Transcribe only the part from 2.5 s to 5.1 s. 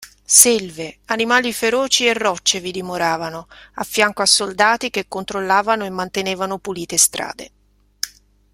vi dimoravano, affianco a soldati che